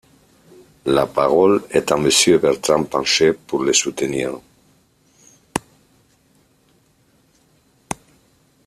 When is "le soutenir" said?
3.63-4.33